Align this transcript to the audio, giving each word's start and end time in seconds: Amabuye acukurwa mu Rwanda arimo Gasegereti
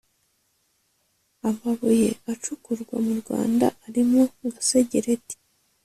Amabuye 1.47 2.09
acukurwa 2.33 2.95
mu 3.05 3.13
Rwanda 3.21 3.67
arimo 3.87 4.21
Gasegereti 4.53 5.35